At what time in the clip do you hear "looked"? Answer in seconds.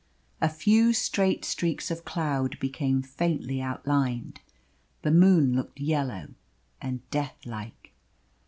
5.55-5.79